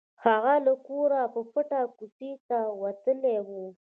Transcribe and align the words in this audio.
هغه 0.25 0.53
له 0.65 0.73
کوره 0.85 1.21
په 1.33 1.41
پټه 1.51 1.81
کوڅې 1.95 2.31
ته 2.47 2.57
وتلی 2.81 3.37
و 3.47 3.49